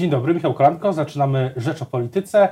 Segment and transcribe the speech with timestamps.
[0.00, 0.92] Dzień dobry, Michał Kolanko.
[0.92, 2.48] Zaczynamy Rzecz o Polityce.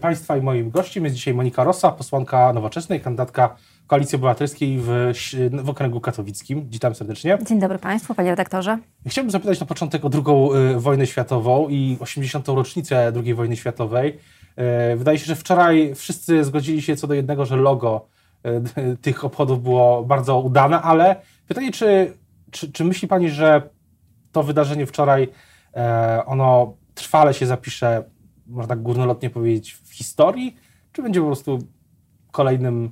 [0.00, 5.12] Państwa i moim gościem jest dzisiaj Monika Rosa, posłanka nowoczesnej, kandydatka Koalicji Obywatelskiej w,
[5.52, 6.68] w okręgu katowickim.
[6.68, 7.38] Witam serdecznie.
[7.48, 8.78] Dzień dobry Państwu, panie redaktorze.
[9.06, 12.48] Chciałbym zapytać na początek o drugą y, wojnę światową i 80.
[12.48, 14.18] rocznicę II wojny światowej.
[14.92, 18.06] Y, wydaje się, że wczoraj wszyscy zgodzili się co do jednego, że logo
[18.46, 21.16] y, tych obchodów było bardzo udane, ale
[21.48, 22.12] pytanie, czy,
[22.50, 23.62] czy, czy myśli Pani, że
[24.32, 25.28] to wydarzenie wczoraj,
[25.76, 28.04] e, ono trwale się zapisze,
[28.46, 30.56] można tak górnolotnie powiedzieć, w historii,
[30.92, 31.58] czy będzie po prostu
[32.30, 32.90] kolejnym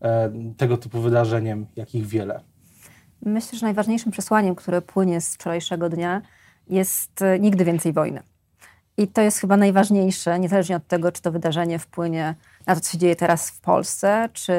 [0.00, 2.40] e, tego typu wydarzeniem, jakich wiele?
[3.22, 6.22] Myślę, że najważniejszym przesłaniem, które płynie z wczorajszego dnia,
[6.68, 8.22] jest e, nigdy więcej wojny.
[8.96, 12.34] I to jest chyba najważniejsze, niezależnie od tego, czy to wydarzenie wpłynie
[12.66, 14.52] na to, co się dzieje teraz w Polsce, czy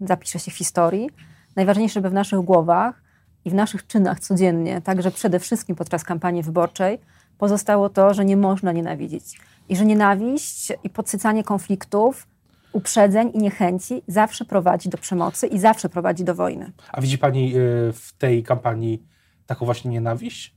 [0.00, 1.10] zapisze się w historii.
[1.56, 3.02] Najważniejsze, żeby w naszych głowach
[3.44, 6.98] i w naszych czynach codziennie, także przede wszystkim podczas kampanii wyborczej,
[7.38, 9.40] pozostało to, że nie można nienawidzić.
[9.68, 12.26] I że nienawiść i podsycanie konfliktów,
[12.72, 16.72] uprzedzeń i niechęci zawsze prowadzi do przemocy i zawsze prowadzi do wojny.
[16.92, 19.02] A widzi Pani y, w tej kampanii
[19.46, 20.56] taką właśnie nienawiść?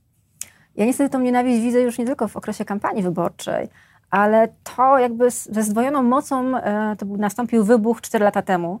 [0.76, 3.68] Ja niestety tą nienawiść widzę już nie tylko w okresie kampanii wyborczej,
[4.10, 8.80] ale to jakby ze zdwojoną mocą e, to nastąpił wybuch 4 lata temu,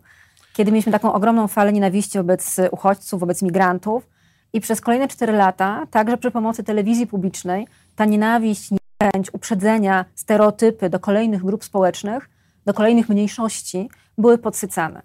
[0.52, 4.08] kiedy mieliśmy taką ogromną falę nienawiści wobec uchodźców, wobec migrantów.
[4.52, 10.90] I przez kolejne 4 lata, także przy pomocy telewizji publicznej, ta nienawiść, niechęć, uprzedzenia, stereotypy
[10.90, 12.30] do kolejnych grup społecznych,
[12.64, 15.02] do kolejnych mniejszości były podsycane.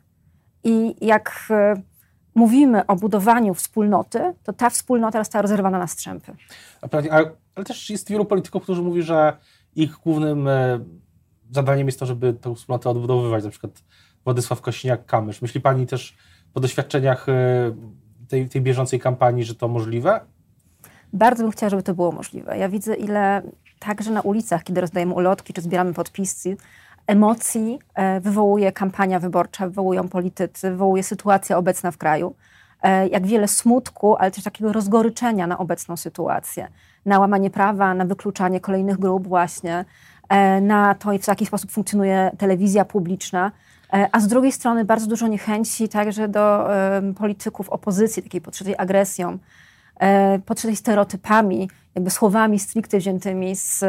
[0.64, 1.74] I jak e,
[2.36, 6.36] mówimy o budowaniu wspólnoty, to ta wspólnota została rozerwana na strzępy.
[7.56, 9.38] Ale też jest wielu polityków, którzy mówią, że
[9.76, 10.80] ich głównym e,
[11.52, 13.44] zadaniem jest to, żeby tę wspólnotę odbudowywać.
[13.44, 13.84] Na przykład
[14.24, 15.42] Władysław Kośniak-Kamysz.
[15.42, 16.16] Myśli Pani też
[16.54, 17.34] po doświadczeniach e,
[18.28, 20.20] tej, tej bieżącej kampanii, że to możliwe?
[21.14, 22.58] Bardzo bym chciała, żeby to było możliwe.
[22.58, 23.42] Ja widzę, ile
[23.80, 26.58] także na ulicach, kiedy rozdajemy ulotki czy zbieramy podpisy,
[27.08, 32.36] emocji e, wywołuje kampania wyborcza, wywołują politycy, wywołuje sytuacja obecna w kraju.
[32.82, 36.68] E, jak wiele smutku, ale też takiego rozgoryczenia na obecną sytuację,
[37.06, 39.86] na łamanie prawa, na wykluczanie kolejnych grup, właśnie,
[40.30, 43.52] e, na to, w jaki sposób funkcjonuje telewizja publiczna.
[44.12, 46.68] A z drugiej strony bardzo dużo niechęci także do
[47.18, 49.38] polityków opozycji, takiej podszytej agresją,
[50.46, 53.80] podszytej stereotypami, jakby słowami stricte wziętymi z,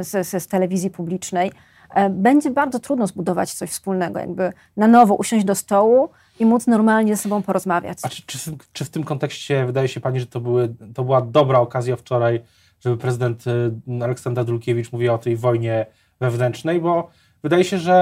[0.00, 1.52] z, z telewizji publicznej.
[1.94, 6.08] E, będzie bardzo trudno zbudować coś wspólnego, jakby na nowo usiąść do stołu
[6.40, 7.98] i móc normalnie ze sobą porozmawiać.
[8.02, 8.38] A czy, czy,
[8.72, 12.40] czy w tym kontekście wydaje się Pani, że to, były, to była dobra okazja wczoraj,
[12.80, 15.86] żeby prezydent e, Aleksander Dulkiewicz mówił o tej wojnie
[16.20, 17.10] wewnętrznej, bo
[17.44, 17.94] wydaje się, że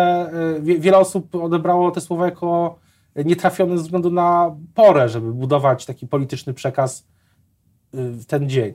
[0.59, 2.79] e, wiele osób odebrało te słowa jako
[3.17, 7.07] nietrafione ze względu na porę, żeby budować taki polityczny przekaz
[7.93, 8.75] w ten dzień.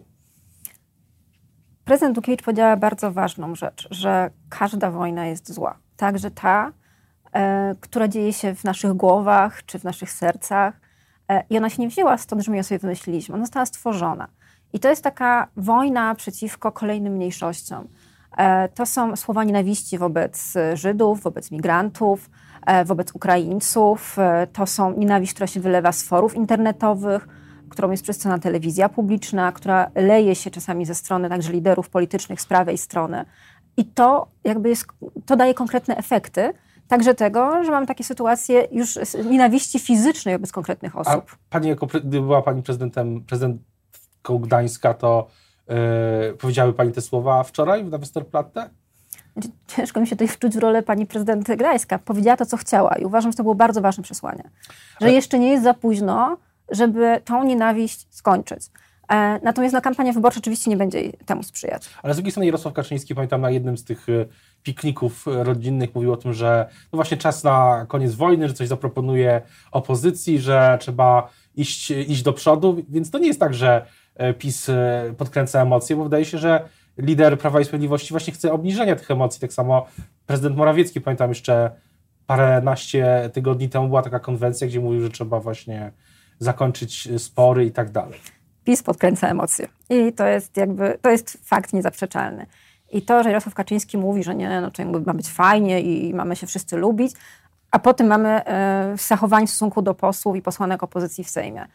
[1.86, 5.78] Prezydent Dukiewicz powiedziała bardzo ważną rzecz, że każda wojna jest zła.
[5.98, 6.72] Także ta,
[7.34, 10.82] e, która dzieje się w naszych głowach czy w naszych sercach.
[11.30, 13.36] E, I ona się nie wzięła stąd, że my ją sobie wymyśliliśmy.
[13.36, 14.28] Ona została stworzona.
[14.74, 17.88] I to jest taka wojna przeciwko kolejnym mniejszościom.
[18.38, 22.30] E, to są słowa nienawiści wobec Żydów, wobec migrantów,
[22.66, 24.20] e, wobec Ukraińców.
[24.20, 27.28] E, to są nienawiść, która się wylewa z forów internetowych,
[27.70, 32.46] którą jest przedstawiona telewizja publiczna, która leje się czasami ze strony także liderów politycznych z
[32.46, 33.26] prawej strony.
[33.78, 34.86] I to jakby jest,
[35.26, 36.54] to daje konkretne efekty,
[36.88, 41.14] Także tego, że mam takie sytuacje już nienawiści fizycznej wobec konkretnych osób.
[41.14, 45.28] A pani, jako, gdy była Pani prezydentem, prezydentką Gdańska, to
[45.70, 48.70] yy, powiedziały Pani te słowa wczoraj na Westerplatte?
[49.34, 52.00] Znaczy, ciężko mi się tutaj wczuć w rolę pani prezydent Gdańska.
[52.00, 54.44] Powiedziała to, co chciała i uważam, że to było bardzo ważne przesłanie.
[55.02, 55.12] Że Ale...
[55.12, 56.38] jeszcze nie jest za późno,
[56.72, 58.62] żeby tą nienawiść skończyć.
[59.10, 61.90] E, natomiast no, kampania wyborcza oczywiście nie będzie temu sprzyjać.
[62.04, 64.26] Ale z drugiej strony Jarosław Kaczyński, pamiętam, na jednym z tych e,
[64.64, 69.42] pikników rodzinnych mówił o tym, że no właśnie czas na koniec wojny, że coś zaproponuje
[69.72, 73.86] opozycji, że trzeba iść, iść do przodu, więc to nie jest tak, że e,
[74.38, 74.72] PiS
[75.18, 79.42] podkręca emocje, bo wydaje się, że lider Prawa i Sprawiedliwości właśnie chce obniżenia tych emocji.
[79.42, 79.86] Tak samo
[80.26, 81.72] prezydent Morawiecki, pamiętam jeszcze
[82.28, 85.92] paręnaście tygodni temu była taka konwencja, gdzie mówił, że trzeba właśnie
[86.40, 88.20] zakończyć spory i tak dalej.
[88.64, 89.68] PiS podkręca emocje.
[89.90, 92.46] I to jest jakby, to jest fakt niezaprzeczalny.
[92.92, 96.14] I to, że Jarosław Kaczyński mówi, że nie, no to jakby ma być fajnie i
[96.14, 97.12] mamy się wszyscy lubić,
[97.72, 101.66] a potem mamy e, zachowanie w stosunku do posłów i posłanek opozycji w Sejmie.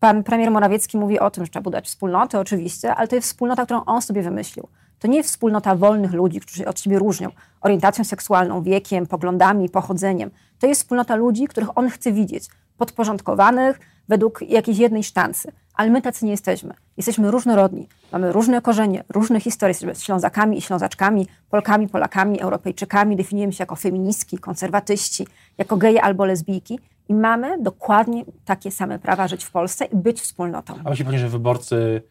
[0.00, 3.64] Pan premier Morawiecki mówi o tym, że trzeba budować wspólnotę, oczywiście, ale to jest wspólnota,
[3.64, 4.68] którą on sobie wymyślił.
[4.98, 7.28] To nie jest wspólnota wolnych ludzi, którzy się od siebie różnią
[7.60, 10.30] orientacją seksualną, wiekiem, poglądami, pochodzeniem.
[10.58, 12.44] To jest wspólnota ludzi, których on chce widzieć
[12.76, 15.52] podporządkowanych według jakiejś jednej sztancy.
[15.74, 16.74] ale my tacy nie jesteśmy.
[16.96, 23.52] Jesteśmy różnorodni, mamy różne korzenie, różne historie, jesteśmy Ślązakami i Ślązaczkami, Polkami, Polakami, Europejczykami, definiujemy
[23.52, 25.26] się jako feministki, konserwatyści,
[25.58, 30.20] jako geje albo lesbijki i mamy dokładnie takie same prawa żyć w Polsce i być
[30.20, 30.74] wspólnotą.
[30.84, 32.02] A myśli Pani, że wyborcy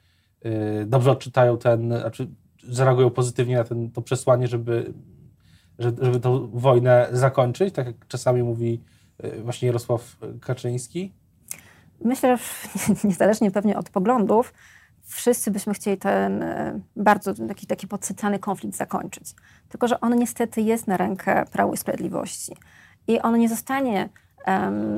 [0.46, 2.28] y, dobrze odczytają ten, znaczy
[2.64, 4.94] zareagują pozytywnie na ten, to przesłanie, żeby,
[5.80, 8.82] żeby tę wojnę zakończyć, tak jak czasami mówi
[9.24, 11.14] y, właśnie Jarosław Kaczyński?
[12.04, 12.44] Myślę, że
[13.08, 14.54] niezależnie pewnie od poglądów,
[15.02, 19.34] wszyscy byśmy chcieli ten y, bardzo taki, taki podsycany konflikt zakończyć.
[19.70, 22.56] Tylko, że on niestety jest na rękę Prawu i Sprawiedliwości.
[23.08, 24.10] I on nie zostanie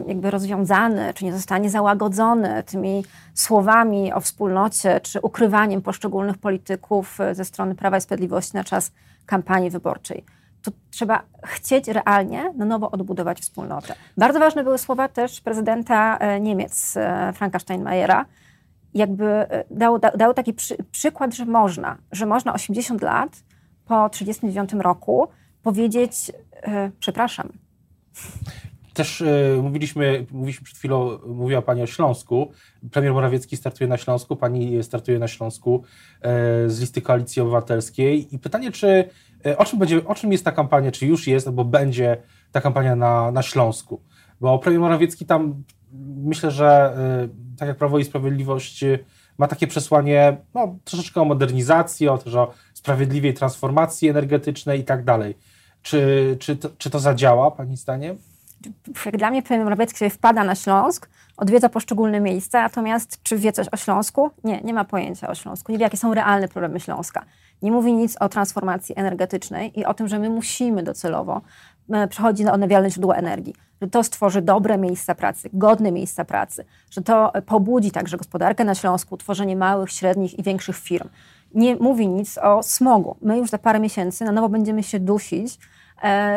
[0.07, 7.35] jakby rozwiązany, czy nie zostanie załagodzony tymi słowami o wspólnocie, czy ukrywaniem poszczególnych polityków e,
[7.35, 8.91] ze strony Prawa i Sprawiedliwości na czas
[9.25, 10.23] kampanii wyborczej.
[10.63, 13.95] Tu trzeba chcieć realnie na nowo odbudować wspólnotę.
[14.17, 18.25] Bardzo ważne były słowa też prezydenta e, Niemiec, e, Franka Steinmeiera,
[18.93, 23.29] jakby dał, dał taki przy, przykład, że można, że można 80 lat
[23.85, 25.27] po 1939 roku
[25.63, 27.49] powiedzieć, e, przepraszam.
[28.97, 32.51] Też e, mówiliśmy, mówiliśmy przed chwilą, mówiła Pani o Śląsku.
[32.91, 35.83] Premier Morawiecki startuje na Śląsku, Pani startuje na Śląsku
[36.21, 38.35] e, z listy Koalicji Obywatelskiej.
[38.35, 39.09] I pytanie, czy
[39.45, 42.17] e, o czym, będzie, o czym jest ta kampania, czy już jest, albo będzie
[42.51, 44.01] ta kampania na, na Śląsku?
[44.41, 45.63] Bo premier Morawiecki tam,
[46.17, 47.27] myślę, że e,
[47.57, 48.85] tak jak Prawo i Sprawiedliwość
[49.37, 55.03] ma takie przesłanie no, troszeczkę o modernizacji, o, też o sprawiedliwej transformacji energetycznej i tak
[55.03, 55.37] dalej.
[55.81, 58.17] Czy, czy, to, czy to zadziała, Pani zdaniem?
[59.05, 63.51] Jak dla mnie premier Morawiecki sobie wpada na Śląsk, odwiedza poszczególne miejsca, natomiast czy wie
[63.51, 64.31] coś o Śląsku?
[64.43, 65.71] Nie, nie ma pojęcia o Śląsku.
[65.71, 67.25] Nie wie, jakie są realne problemy Śląska.
[67.61, 71.41] Nie mówi nic o transformacji energetycznej i o tym, że my musimy docelowo
[71.89, 76.65] e, przechodzić na odnawialne źródła energii, że to stworzy dobre miejsca pracy, godne miejsca pracy,
[76.91, 81.09] że to pobudzi także gospodarkę na Śląsku, tworzenie małych, średnich i większych firm.
[81.53, 83.17] Nie mówi nic o smogu.
[83.21, 85.59] My już za parę miesięcy na nowo będziemy się dusić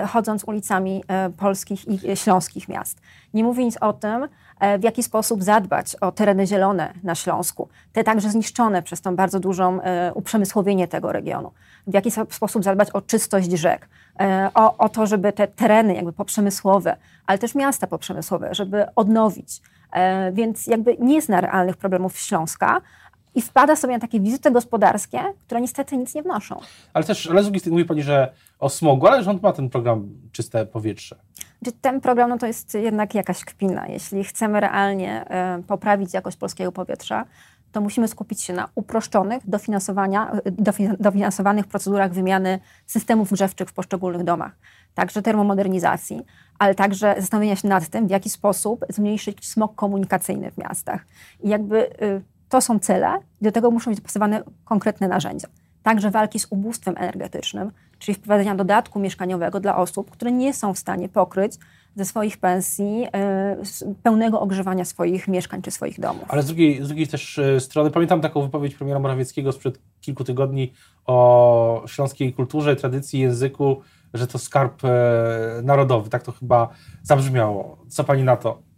[0.07, 3.01] chodząc ulicami e, polskich i śląskich miast.
[3.35, 4.29] Nie mówi nic o tym,
[4.61, 9.17] e, w jaki sposób zadbać o tereny zielone na Śląsku, te także zniszczone przez tą
[9.17, 9.81] bardzo dużą
[10.15, 11.53] uprzemysłowienie tego regionu.
[11.87, 13.89] W jaki sposób zadbać o czystość rzek,
[14.55, 16.97] o, o to, żeby te tereny jakby poprzemysłowe,
[17.27, 19.61] ale też miasta poprzemysłowe, żeby odnowić.
[20.33, 22.81] Więc jakby nie zna realnych problemów Śląska,
[23.35, 26.61] i wpada sobie na takie wizyty gospodarskie, które niestety nic nie wnoszą.
[26.93, 29.71] Ale też, ale z drugiej strony mówi Pani, że o smogu, ale rząd ma ten
[29.71, 31.17] program Czyste Powietrze.
[31.81, 33.87] Ten program no to jest jednak jakaś kpina.
[33.87, 37.25] Jeśli chcemy realnie e, poprawić jakość polskiego powietrza,
[37.73, 40.33] to musimy skupić się na uproszczonych, dofinansowania,
[40.99, 44.53] dofinansowanych procedurach wymiany systemów grzewczych w poszczególnych domach.
[44.95, 46.23] Także termomodernizacji,
[46.59, 51.07] ale także zastanowienia się nad tym, w jaki sposób zmniejszyć smog komunikacyjny w miastach.
[51.41, 55.49] I jakby y, to są cele, do tego muszą być dopasowane konkretne narzędzia.
[55.83, 60.79] Także walki z ubóstwem energetycznym, czyli wprowadzenia dodatku mieszkaniowego dla osób, które nie są w
[60.79, 61.53] stanie pokryć
[61.97, 63.07] ze swoich pensji
[63.83, 66.25] y, pełnego ogrzewania swoich mieszkań czy swoich domów.
[66.29, 70.25] Ale z drugiej, z drugiej też e, strony, pamiętam taką wypowiedź premiera Morawieckiego sprzed kilku
[70.25, 70.73] tygodni
[71.07, 73.81] o śląskiej kulturze, tradycji, języku,
[74.15, 74.89] że to skarb e,
[75.63, 76.11] narodowy.
[76.11, 76.69] Tak to chyba
[77.03, 77.85] zabrzmiało.
[77.89, 78.70] Co pani na to?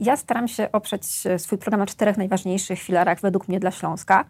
[0.00, 4.24] Ja staram się oprzeć e, swój program na czterech najważniejszych filarach według mnie dla Śląska.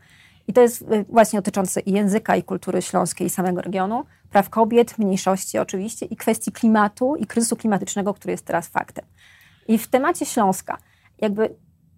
[0.48, 4.50] I to jest e, właśnie dotyczące i języka, i kultury śląskiej, i samego regionu, praw
[4.50, 9.04] kobiet, mniejszości oczywiście, i kwestii klimatu i kryzysu klimatycznego, który jest teraz faktem.
[9.68, 10.78] I w temacie Śląska,
[11.18, 11.54] jakby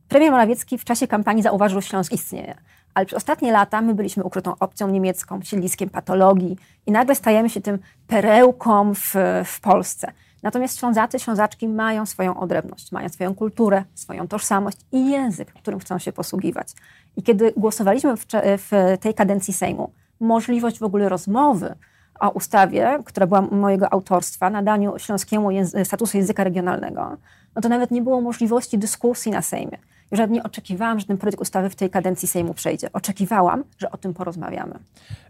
[0.09, 2.55] premier Morawiecki w czasie kampanii zauważył, że Śląsk istnieje.
[2.95, 6.57] Ale przez ostatnie lata my byliśmy ukrytą opcją niemiecką, siedliskiem patologii
[6.87, 9.15] i nagle stajemy się tym perełką w,
[9.45, 10.13] w Polsce.
[10.43, 15.99] Natomiast Ślązacy, Ślązaczki mają swoją odrębność, mają swoją kulturę, swoją tożsamość i język, którym chcą
[15.99, 16.69] się posługiwać.
[17.17, 18.27] I kiedy głosowaliśmy w,
[18.59, 19.91] w tej kadencji Sejmu,
[20.21, 21.75] możliwość w ogóle rozmowy
[22.21, 27.17] o ustawie, która była mojego autorstwa, nadaniu śląskiemu języ statusu języka regionalnego,
[27.55, 29.79] no to nawet nie było możliwości dyskusji na Sejmie.
[30.11, 32.93] Już nawet nie oczekiwałam, że ten projekt ustawy w tej kadencji Sejmu przejdzie.
[32.93, 34.79] Oczekiwałam, że o tym porozmawiamy.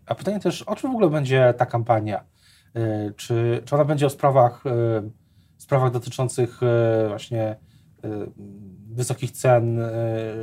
[0.06, 2.20] A pytanie też, o czym w ogóle będzie ta kampania?
[2.76, 4.70] E, czy, czy ona będzie o sprawach, e,
[5.58, 7.56] sprawach dotyczących e, właśnie
[8.90, 9.80] wysokich cen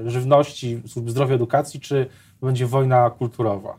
[0.06, 2.08] żywności, służby zdrowia, edukacji, czy
[2.42, 3.76] będzie wojna kulturowa?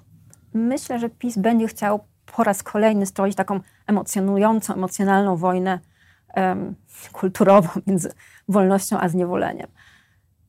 [0.55, 2.05] Myślę, że PiS będzie chciał
[2.37, 5.79] po raz kolejny stroić taką emocjonującą, emocjonalną wojnę
[6.37, 6.75] um,
[7.13, 8.13] kulturową między
[8.49, 9.67] wolnością a zniewoleniem.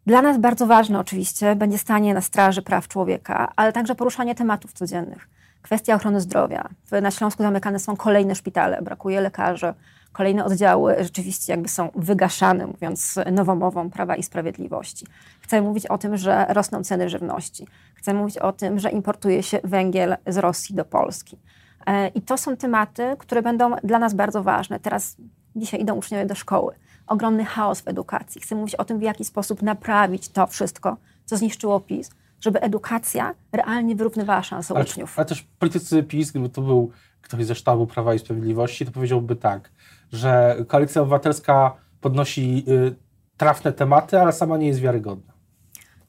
[0.05, 4.73] Dla nas bardzo ważne oczywiście będzie stanie na straży praw człowieka, ale także poruszanie tematów
[4.73, 5.29] codziennych.
[5.65, 6.69] Kwestia ochrony zdrowia.
[7.01, 9.73] Na Śląsku zamykane są kolejne szpitale, brakuje lekarzy,
[10.15, 15.05] Kolejne oddziały rzeczywiście jakby są wygaszane, mówiąc nowomową Prawa i Sprawiedliwości.
[15.41, 17.67] Chcę mówić o tym, że rosną ceny żywności.
[17.95, 21.37] Chcę mówić o tym, że importuje się węgiel z Rosji do Polski.
[21.85, 24.79] E, I to są tematy, które będą dla nas bardzo ważne.
[24.79, 25.17] Teraz
[25.55, 26.75] dzisiaj idą uczniowie do szkoły.
[27.07, 28.41] Ogromny chaos w edukacji.
[28.41, 32.09] Chcę mówić o tym, w jaki sposób naprawić to wszystko, co zniszczyło PiS,
[32.45, 35.19] żeby edukacja realnie wyrównywała szanse ale, uczniów.
[35.19, 39.35] Ale też politycy PiS, gdyby to był ktoś ze sztabu Prawa i Sprawiedliwości, to powiedziałby
[39.35, 39.71] tak,
[40.11, 42.95] że Koalicja Obywatelska podnosi y,
[43.37, 45.33] trafne tematy, ale sama nie jest wiarygodna.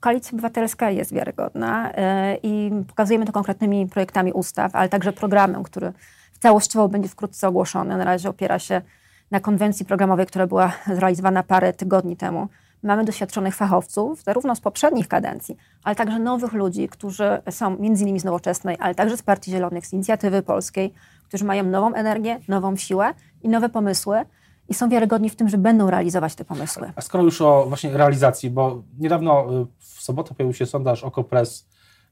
[0.01, 1.95] Koalicja Obywatelska jest wiarygodna y,
[2.43, 5.93] i pokazujemy to konkretnymi projektami ustaw, ale także programem, który
[6.39, 7.97] całościowo będzie wkrótce ogłoszony.
[7.97, 8.83] Na razie opiera się
[9.31, 12.49] na konwencji programowej, która była zrealizowana parę tygodni temu.
[12.87, 18.21] Mamy doświadczonych fachowców, zarówno z poprzednich kadencji, ale także nowych ludzi, którzy są między innymi
[18.21, 20.93] z Nowoczesnej, ale także z Partii Zielonych, z Inicjatywy Polskiej,
[21.29, 24.25] którzy mają nową energię, nową siłę i nowe pomysły
[24.69, 26.93] i są wiarygodni w tym, że będą realizować te pomysły.
[26.97, 31.69] A skoro już o właśnie realizacji, bo niedawno y, w sobotę pojawił się sondaż Okopres,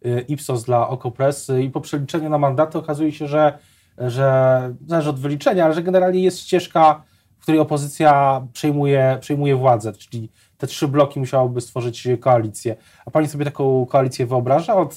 [0.07, 3.59] y, Ipsos dla Okopres y, i po przeliczeniu na mandaty okazuje się, że,
[3.99, 7.03] że zależy od wyliczenia, ale że generalnie jest ścieżka,
[7.39, 10.29] w której opozycja przejmuje, przejmuje władzę, czyli
[10.59, 12.77] te trzy bloki musiałoby stworzyć koalicję.
[13.07, 14.97] A pani sobie taką koalicję wyobraża od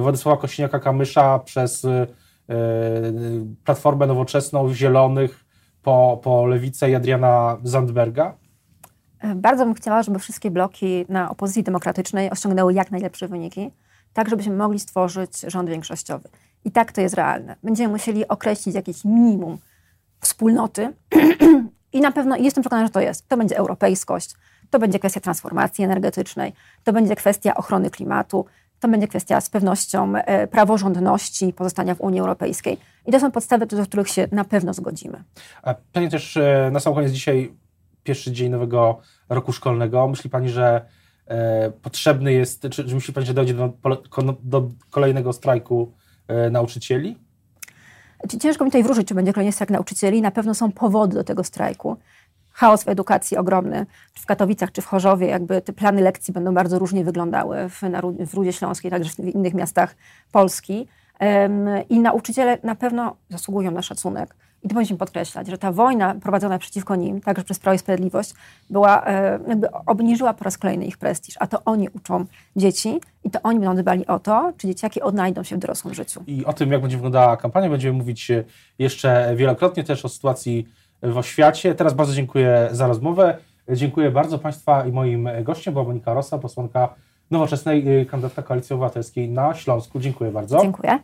[0.00, 1.86] Władysława Kośniaka-Kamysza przez
[3.64, 5.44] Platformę Nowoczesną, Zielonych,
[5.82, 8.34] po, po Lewicę i Adriana Zandberga?
[9.36, 13.70] Bardzo bym chciała, żeby wszystkie bloki na opozycji demokratycznej osiągnęły jak najlepsze wyniki,
[14.12, 16.28] tak żebyśmy mogli stworzyć rząd większościowy.
[16.64, 17.56] I tak to jest realne.
[17.62, 19.58] Będziemy musieli określić jakieś minimum
[20.20, 20.92] wspólnoty
[21.92, 23.28] i na pewno jestem przekonana, że to jest.
[23.28, 24.34] To będzie europejskość,
[24.72, 26.52] to będzie kwestia transformacji energetycznej,
[26.84, 28.46] to będzie kwestia ochrony klimatu,
[28.80, 32.78] to będzie kwestia z pewnością e, praworządności pozostania w Unii Europejskiej.
[33.06, 35.24] I to są podstawy, do których się na pewno zgodzimy.
[35.62, 37.54] A Pani też e, na sam koniec dzisiaj,
[38.02, 40.08] pierwszy dzień nowego roku szkolnego.
[40.08, 40.86] Myśli Pani, że
[41.26, 43.72] e, potrzebny jest, czy, czy myśli Pani, że dojdzie do,
[44.42, 45.92] do kolejnego strajku
[46.50, 47.18] nauczycieli?
[48.40, 50.22] Ciężko mi tutaj wróżyć, czy będzie kolejny strajk nauczycieli.
[50.22, 51.96] Na pewno są powody do tego strajku
[52.52, 56.54] chaos w edukacji ogromny, czy w Katowicach, czy w Chorzowie, jakby te plany lekcji będą
[56.54, 57.80] bardzo różnie wyglądały w,
[58.26, 59.96] w Rudzie Śląskiej, także w innych miastach
[60.32, 60.88] Polski.
[61.88, 64.34] I nauczyciele na pewno zasługują na szacunek.
[64.62, 68.34] I to powinniśmy podkreślać, że ta wojna prowadzona przeciwko nim, także przez Prawo i Sprawiedliwość,
[68.70, 71.34] była, e, jakby obniżyła po raz kolejny ich prestiż.
[71.38, 72.24] A to oni uczą
[72.56, 76.24] dzieci i to oni będą dbali o to, czy dzieciaki odnajdą się w dorosłym życiu.
[76.26, 78.32] I o tym, jak będzie wyglądała kampania, będziemy mówić
[78.78, 80.68] jeszcze wielokrotnie też o sytuacji
[81.02, 81.74] w oświacie.
[81.74, 83.38] Teraz bardzo dziękuję za rozmowę.
[83.68, 86.94] Dziękuję bardzo Państwa i moim gościem była Monika Rosa, posłanka
[87.30, 90.00] nowoczesnej y, kandydatka Koalicji Obywatelskiej na Śląsku.
[90.00, 90.60] Dziękuję bardzo.
[90.62, 90.98] Dziękuję.